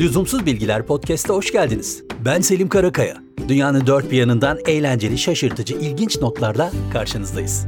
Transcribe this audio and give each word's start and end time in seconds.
Lüzumsuz 0.00 0.46
Bilgiler 0.46 0.86
Podcast'a 0.86 1.34
hoş 1.34 1.52
geldiniz. 1.52 2.04
Ben 2.24 2.40
Selim 2.40 2.68
Karakaya. 2.68 3.16
Dünyanın 3.48 3.86
dört 3.86 4.10
bir 4.10 4.16
yanından 4.16 4.58
eğlenceli, 4.66 5.18
şaşırtıcı, 5.18 5.74
ilginç 5.74 6.20
notlarla 6.20 6.70
karşınızdayız. 6.92 7.66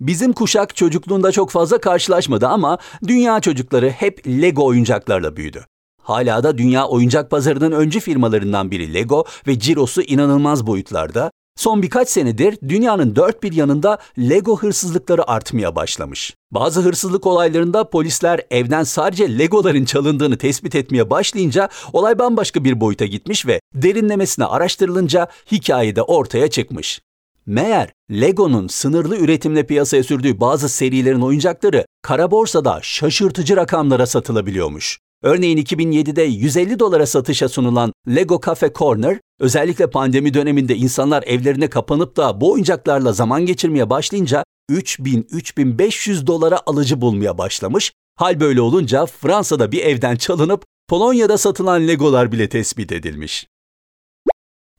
Bizim 0.00 0.32
kuşak 0.32 0.76
çocukluğunda 0.76 1.32
çok 1.32 1.50
fazla 1.50 1.80
karşılaşmadı 1.80 2.46
ama 2.46 2.78
dünya 3.06 3.40
çocukları 3.40 3.90
hep 3.90 4.26
Lego 4.26 4.64
oyuncaklarla 4.66 5.36
büyüdü. 5.36 5.64
Hala 6.02 6.42
da 6.42 6.58
dünya 6.58 6.86
oyuncak 6.86 7.30
pazarının 7.30 7.72
öncü 7.72 8.00
firmalarından 8.00 8.70
biri 8.70 8.94
Lego 8.94 9.24
ve 9.46 9.58
cirosu 9.58 10.02
inanılmaz 10.02 10.66
boyutlarda. 10.66 11.30
Son 11.58 11.82
birkaç 11.82 12.08
senedir 12.08 12.58
dünyanın 12.68 13.16
dört 13.16 13.42
bir 13.42 13.52
yanında 13.52 13.98
Lego 14.18 14.58
hırsızlıkları 14.58 15.30
artmaya 15.30 15.76
başlamış. 15.76 16.34
Bazı 16.50 16.80
hırsızlık 16.80 17.26
olaylarında 17.26 17.90
polisler 17.90 18.40
evden 18.50 18.82
sadece 18.82 19.38
Legoların 19.38 19.84
çalındığını 19.84 20.38
tespit 20.38 20.74
etmeye 20.74 21.10
başlayınca 21.10 21.68
olay 21.92 22.18
bambaşka 22.18 22.64
bir 22.64 22.80
boyuta 22.80 23.06
gitmiş 23.06 23.46
ve 23.46 23.60
derinlemesine 23.74 24.44
araştırılınca 24.44 25.28
hikaye 25.52 25.96
de 25.96 26.02
ortaya 26.02 26.50
çıkmış. 26.50 27.00
Meğer 27.46 27.92
Lego'nun 28.10 28.68
sınırlı 28.68 29.16
üretimle 29.16 29.66
piyasaya 29.66 30.04
sürdüğü 30.04 30.40
bazı 30.40 30.68
serilerin 30.68 31.20
oyuncakları 31.20 31.84
kara 32.02 32.30
borsada 32.30 32.78
şaşırtıcı 32.82 33.56
rakamlara 33.56 34.06
satılabiliyormuş. 34.06 34.98
Örneğin 35.22 35.58
2007'de 35.58 36.22
150 36.22 36.78
dolara 36.78 37.06
satışa 37.06 37.48
sunulan 37.48 37.92
Lego 38.08 38.40
Cafe 38.46 38.72
Corner, 38.74 39.18
özellikle 39.38 39.90
pandemi 39.90 40.34
döneminde 40.34 40.76
insanlar 40.76 41.22
evlerine 41.26 41.70
kapanıp 41.70 42.16
da 42.16 42.40
bu 42.40 42.52
oyuncaklarla 42.52 43.12
zaman 43.12 43.46
geçirmeye 43.46 43.90
başlayınca 43.90 44.44
3000-3500 44.70 46.26
dolara 46.26 46.60
alıcı 46.66 47.00
bulmaya 47.00 47.38
başlamış. 47.38 47.92
Hal 48.16 48.40
böyle 48.40 48.60
olunca 48.60 49.06
Fransa'da 49.06 49.72
bir 49.72 49.84
evden 49.84 50.16
çalınıp 50.16 50.64
Polonya'da 50.88 51.38
satılan 51.38 51.88
Legolar 51.88 52.32
bile 52.32 52.48
tespit 52.48 52.92
edilmiş. 52.92 53.46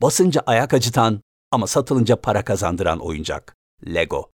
Basınca 0.02 0.42
ayak 0.46 0.74
acıtan 0.74 1.22
ama 1.52 1.68
satılınca 1.68 2.16
para 2.16 2.44
kazandıran 2.44 3.00
oyuncak. 3.00 3.56
Lego. 3.86 4.30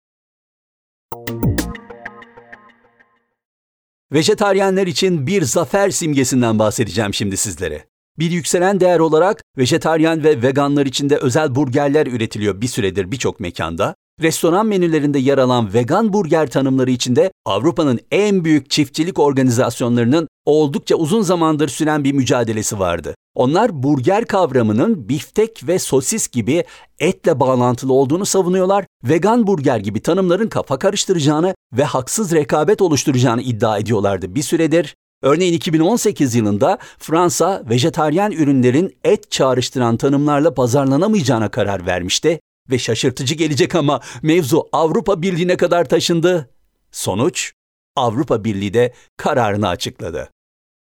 Vejetaryenler 4.14 4.88
için 4.88 5.28
bir 5.28 5.42
zafer 5.42 5.90
simgesinden 5.90 6.60
bahsedeceğim 6.60 7.14
şimdi 7.14 7.38
sizlere. 7.38 7.93
Bir 8.20 8.32
yükselen 8.32 8.80
değer 8.80 9.00
olarak 9.00 9.44
vejetaryen 9.58 10.24
ve 10.24 10.42
veganlar 10.42 10.86
için 10.86 11.10
de 11.10 11.18
özel 11.18 11.56
burgerler 11.56 12.08
üretiliyor 12.08 12.62
bir 12.62 12.68
süredir 12.68 13.12
birçok 13.12 13.40
mekanda. 13.40 13.96
Restoran 14.22 14.66
menülerinde 14.66 15.20
yer 15.20 15.38
alan 15.38 15.74
vegan 15.74 16.14
burger 16.14 16.50
tanımları 16.50 16.92
içinde 16.92 17.32
Avrupa'nın 17.46 18.00
en 18.12 18.46
büyük 18.46 18.70
çiftçilik 18.70 19.20
organizasyonlarının 19.20 20.28
oldukça 20.46 20.96
uzun 20.96 21.22
zamandır 21.22 21.68
süren 21.68 22.04
bir 22.04 22.14
mücadelesi 22.14 22.80
vardı. 22.80 23.16
Onlar 23.36 23.84
burger 23.84 24.26
kavramının 24.26 25.10
biftek 25.10 25.68
ve 25.68 25.80
sosis 25.80 26.28
gibi 26.28 26.64
etle 27.00 27.40
bağlantılı 27.40 27.94
olduğunu 27.94 28.26
savunuyorlar, 28.26 28.86
vegan 29.04 29.48
burger 29.48 29.80
gibi 29.80 30.02
tanımların 30.02 30.48
kafa 30.48 30.80
karıştıracağını 30.80 31.56
ve 31.78 31.84
haksız 31.84 32.32
rekabet 32.32 32.82
oluşturacağını 32.82 33.42
iddia 33.42 33.78
ediyorlardı 33.78 34.36
bir 34.36 34.44
süredir. 34.44 34.96
Örneğin 35.24 35.54
2018 35.54 36.36
yılında 36.36 36.78
Fransa, 37.00 37.64
vejetaryen 37.70 38.32
ürünlerin 38.32 38.98
et 39.04 39.32
çağrıştıran 39.32 39.98
tanımlarla 39.98 40.54
pazarlanamayacağına 40.54 41.52
karar 41.52 41.86
vermişti 41.86 42.40
ve 42.72 42.80
şaşırtıcı 42.80 43.36
gelecek 43.36 43.76
ama 43.76 44.02
mevzu 44.22 44.68
Avrupa 44.72 45.22
Birliği'ne 45.22 45.58
kadar 45.58 45.86
taşındı. 45.86 46.50
Sonuç, 46.92 47.54
Avrupa 47.96 48.44
Birliği 48.44 48.74
de 48.74 48.94
kararını 49.18 49.68
açıkladı. 49.68 50.32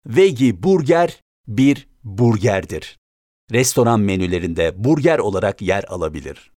Veggie 0.07 0.63
burger 0.63 1.21
bir 1.49 1.89
burgerdir. 2.05 2.99
Restoran 3.53 4.01
menülerinde 4.01 4.85
burger 4.85 5.19
olarak 5.19 5.63
yer 5.63 5.85
alabilir. 5.89 6.53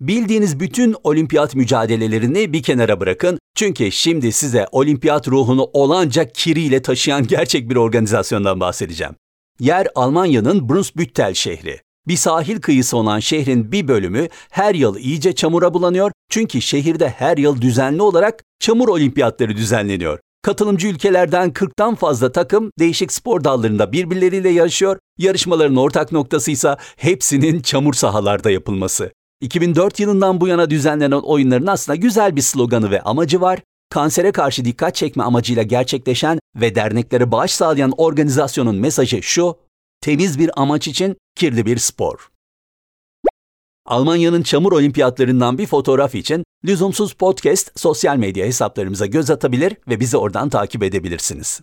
Bildiğiniz 0.00 0.60
bütün 0.60 0.94
olimpiyat 1.04 1.54
mücadelelerini 1.54 2.52
bir 2.52 2.62
kenara 2.62 3.00
bırakın. 3.00 3.38
Çünkü 3.54 3.92
şimdi 3.92 4.32
size 4.32 4.66
olimpiyat 4.72 5.28
ruhunu 5.28 5.70
olanca 5.72 6.28
kiriyle 6.28 6.82
taşıyan 6.82 7.26
gerçek 7.28 7.70
bir 7.70 7.76
organizasyondan 7.76 8.60
bahsedeceğim. 8.60 9.14
Yer 9.60 9.88
Almanya'nın 9.94 10.68
Brunsbüttel 10.68 11.34
şehri. 11.34 11.80
Bir 12.08 12.16
sahil 12.16 12.60
kıyısı 12.60 12.96
olan 12.96 13.20
şehrin 13.20 13.72
bir 13.72 13.88
bölümü 13.88 14.28
her 14.50 14.74
yıl 14.74 14.96
iyice 14.96 15.34
çamura 15.34 15.74
bulanıyor 15.74 16.12
çünkü 16.30 16.60
şehirde 16.60 17.08
her 17.08 17.36
yıl 17.36 17.60
düzenli 17.60 18.02
olarak 18.02 18.44
çamur 18.60 18.88
olimpiyatları 18.88 19.56
düzenleniyor. 19.56 20.18
Katılımcı 20.42 20.88
ülkelerden 20.88 21.50
40'tan 21.50 21.96
fazla 21.96 22.32
takım 22.32 22.70
değişik 22.78 23.12
spor 23.12 23.44
dallarında 23.44 23.92
birbirleriyle 23.92 24.48
yarışıyor. 24.48 24.98
Yarışmaların 25.18 25.76
ortak 25.76 26.12
noktası 26.12 26.50
ise 26.50 26.76
hepsinin 26.96 27.60
çamur 27.60 27.94
sahalarda 27.94 28.50
yapılması. 28.50 29.12
2004 29.40 30.00
yılından 30.00 30.40
bu 30.40 30.48
yana 30.48 30.70
düzenlenen 30.70 31.20
oyunların 31.20 31.66
aslında 31.66 31.96
güzel 31.96 32.36
bir 32.36 32.40
sloganı 32.40 32.90
ve 32.90 33.02
amacı 33.02 33.40
var. 33.40 33.60
Kansere 33.90 34.32
karşı 34.32 34.64
dikkat 34.64 34.94
çekme 34.94 35.24
amacıyla 35.24 35.62
gerçekleşen 35.62 36.38
ve 36.56 36.74
derneklere 36.74 37.32
bağış 37.32 37.50
sağlayan 37.50 37.92
organizasyonun 37.96 38.76
mesajı 38.76 39.22
şu, 39.22 39.58
temiz 40.00 40.38
bir 40.38 40.60
amaç 40.60 40.88
için 40.88 41.16
kirli 41.34 41.66
bir 41.66 41.78
spor. 41.78 42.30
Almanya'nın 43.86 44.42
çamur 44.42 44.72
olimpiyatlarından 44.72 45.58
bir 45.58 45.66
fotoğraf 45.66 46.14
için 46.14 46.44
Lüzumsuz 46.64 47.12
Podcast 47.12 47.80
sosyal 47.80 48.16
medya 48.16 48.46
hesaplarımıza 48.46 49.06
göz 49.06 49.30
atabilir 49.30 49.76
ve 49.88 50.00
bizi 50.00 50.16
oradan 50.16 50.48
takip 50.48 50.82
edebilirsiniz. 50.82 51.60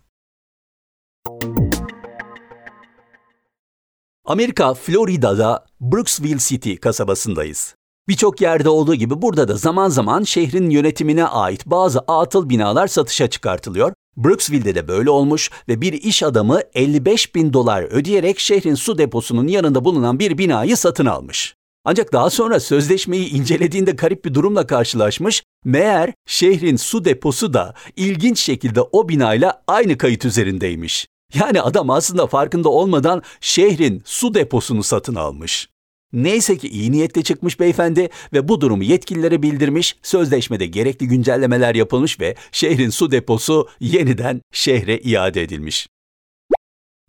Amerika, 4.25 4.73
Florida'da 4.73 5.65
Brooksville 5.81 6.39
City 6.39 6.75
kasabasındayız. 6.75 7.75
Birçok 8.07 8.41
yerde 8.41 8.69
olduğu 8.69 8.95
gibi 8.95 9.21
burada 9.21 9.47
da 9.47 9.55
zaman 9.55 9.89
zaman 9.89 10.23
şehrin 10.23 10.69
yönetimine 10.69 11.25
ait 11.25 11.65
bazı 11.65 11.99
atıl 11.99 12.49
binalar 12.49 12.87
satışa 12.87 13.29
çıkartılıyor. 13.29 13.93
Brooksville'de 14.17 14.75
de 14.75 14.87
böyle 14.87 15.09
olmuş 15.09 15.51
ve 15.67 15.81
bir 15.81 15.93
iş 15.93 16.23
adamı 16.23 16.61
55 16.73 17.35
bin 17.35 17.53
dolar 17.53 17.83
ödeyerek 17.83 18.39
şehrin 18.39 18.75
su 18.75 18.97
deposunun 18.97 19.47
yanında 19.47 19.85
bulunan 19.85 20.19
bir 20.19 20.37
binayı 20.37 20.77
satın 20.77 21.05
almış. 21.05 21.55
Ancak 21.85 22.13
daha 22.13 22.29
sonra 22.29 22.59
sözleşmeyi 22.59 23.29
incelediğinde 23.29 23.91
garip 23.91 24.25
bir 24.25 24.33
durumla 24.33 24.67
karşılaşmış. 24.67 25.43
Meğer 25.65 26.13
şehrin 26.27 26.75
su 26.75 27.05
deposu 27.05 27.53
da 27.53 27.73
ilginç 27.95 28.39
şekilde 28.39 28.81
o 28.81 29.09
binayla 29.09 29.63
aynı 29.67 29.97
kayıt 29.97 30.25
üzerindeymiş. 30.25 31.07
Yani 31.33 31.61
adam 31.61 31.89
aslında 31.89 32.27
farkında 32.27 32.69
olmadan 32.69 33.21
şehrin 33.41 34.01
su 34.05 34.33
deposunu 34.33 34.83
satın 34.83 35.15
almış. 35.15 35.69
Neyse 36.13 36.57
ki 36.57 36.67
iyi 36.67 36.91
niyetle 36.91 37.23
çıkmış 37.23 37.59
beyefendi 37.59 38.09
ve 38.33 38.47
bu 38.47 38.61
durumu 38.61 38.83
yetkililere 38.83 39.41
bildirmiş, 39.41 39.95
sözleşmede 40.03 40.65
gerekli 40.65 41.07
güncellemeler 41.07 41.75
yapılmış 41.75 42.19
ve 42.19 42.35
şehrin 42.51 42.89
su 42.89 43.11
deposu 43.11 43.67
yeniden 43.79 44.41
şehre 44.51 44.97
iade 44.97 45.41
edilmiş. 45.41 45.87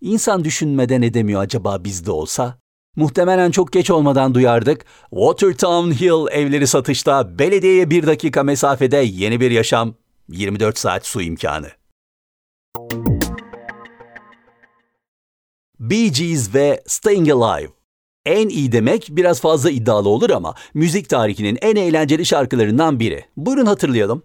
İnsan 0.00 0.44
düşünmeden 0.44 1.02
edemiyor 1.02 1.42
acaba 1.42 1.84
bizde 1.84 2.10
olsa? 2.10 2.58
Muhtemelen 2.96 3.50
çok 3.50 3.72
geç 3.72 3.90
olmadan 3.90 4.34
duyardık. 4.34 4.84
Watertown 5.10 5.90
Hill 5.90 6.26
evleri 6.30 6.66
satışta 6.66 7.38
belediyeye 7.38 7.90
bir 7.90 8.06
dakika 8.06 8.42
mesafede 8.42 8.96
yeni 8.96 9.40
bir 9.40 9.50
yaşam, 9.50 9.94
24 10.28 10.78
saat 10.78 11.06
su 11.06 11.22
imkanı. 11.22 11.70
Bee 15.90 16.08
Gees 16.08 16.54
ve 16.54 16.82
Staying 16.86 17.30
Alive. 17.30 17.70
En 18.26 18.48
iyi 18.48 18.72
demek 18.72 19.08
biraz 19.10 19.40
fazla 19.40 19.70
iddialı 19.70 20.08
olur 20.08 20.30
ama 20.30 20.54
müzik 20.74 21.08
tarihinin 21.08 21.58
en 21.62 21.76
eğlenceli 21.76 22.26
şarkılarından 22.26 23.00
biri. 23.00 23.24
Buyurun 23.36 23.66
hatırlayalım. 23.66 24.22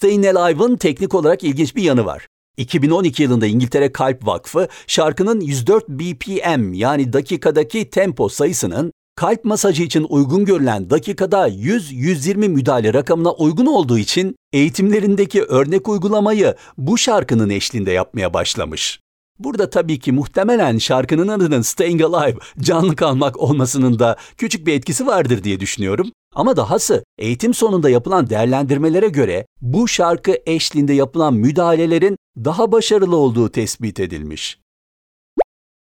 Stayin' 0.00 0.34
Alive'ın 0.34 0.76
teknik 0.76 1.14
olarak 1.14 1.44
ilginç 1.44 1.76
bir 1.76 1.82
yanı 1.82 2.04
var. 2.04 2.26
2012 2.56 3.22
yılında 3.22 3.46
İngiltere 3.46 3.92
Kalp 3.92 4.26
Vakfı 4.26 4.68
şarkının 4.86 5.40
104 5.40 5.88
BPM 5.88 6.72
yani 6.72 7.12
dakikadaki 7.12 7.90
tempo 7.90 8.28
sayısının 8.28 8.92
kalp 9.16 9.44
masajı 9.44 9.82
için 9.82 10.06
uygun 10.08 10.44
görülen 10.44 10.90
dakikada 10.90 11.48
100-120 11.48 12.48
müdahale 12.48 12.94
rakamına 12.94 13.32
uygun 13.32 13.66
olduğu 13.66 13.98
için 13.98 14.36
eğitimlerindeki 14.52 15.42
örnek 15.42 15.88
uygulamayı 15.88 16.54
bu 16.78 16.98
şarkının 16.98 17.50
eşliğinde 17.50 17.90
yapmaya 17.90 18.34
başlamış. 18.34 19.00
Burada 19.38 19.70
tabii 19.70 19.98
ki 19.98 20.12
muhtemelen 20.12 20.78
şarkının 20.78 21.28
adının 21.28 21.62
Staying 21.62 22.02
Alive, 22.02 22.38
canlı 22.60 22.96
kalmak 22.96 23.36
olmasının 23.36 23.98
da 23.98 24.16
küçük 24.36 24.66
bir 24.66 24.74
etkisi 24.74 25.06
vardır 25.06 25.44
diye 25.44 25.60
düşünüyorum. 25.60 26.12
Ama 26.34 26.56
dahası 26.56 27.04
eğitim 27.18 27.54
sonunda 27.54 27.90
yapılan 27.90 28.30
değerlendirmelere 28.30 29.08
göre 29.08 29.46
bu 29.60 29.88
şarkı 29.88 30.36
eşliğinde 30.46 30.92
yapılan 30.92 31.34
müdahalelerin 31.34 32.16
daha 32.36 32.72
başarılı 32.72 33.16
olduğu 33.16 33.48
tespit 33.52 34.00
edilmiş. 34.00 34.60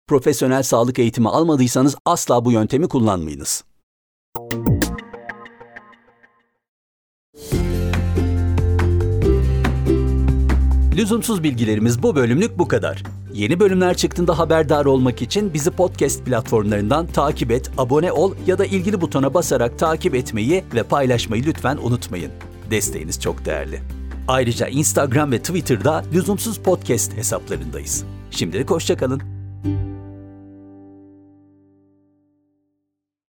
Profesyonel 0.09 0.63
sağlık 0.63 0.99
eğitimi 0.99 1.29
almadıysanız 1.29 1.97
asla 2.05 2.45
bu 2.45 2.53
yöntemi 2.53 2.89
kullanmayınız. 2.89 3.65
Lüzumsuz 10.97 11.43
bilgilerimiz 11.43 12.03
bu 12.03 12.17
bölümlük 12.17 12.59
bu 12.59 12.69
kadar. 12.69 13.03
Yeni 13.33 13.61
bölümler 13.61 13.97
çıktığında 13.97 14.39
haberdar 14.39 14.85
olmak 14.85 15.23
için 15.23 15.55
bizi 15.55 15.71
podcast 15.71 16.25
platformlarından 16.25 17.07
takip 17.07 17.51
et, 17.51 17.71
abone 17.79 18.13
ol 18.13 18.35
ya 18.47 18.59
da 18.59 18.65
ilgili 18.65 19.01
butona 19.01 19.35
basarak 19.35 19.79
takip 19.79 20.15
etmeyi 20.15 20.65
ve 20.75 20.83
paylaşmayı 20.83 21.45
lütfen 21.45 21.79
unutmayın. 21.83 22.31
Desteğiniz 22.71 23.21
çok 23.21 23.45
değerli. 23.45 23.81
Ayrıca 24.29 24.67
Instagram 24.67 25.33
ve 25.33 25.39
Twitter'da 25.39 26.05
Lüzumsuz 26.13 26.59
Podcast 26.59 27.17
hesaplarındayız. 27.17 28.05
Şimdilik 28.31 28.71
hoşçakalın. 28.71 29.23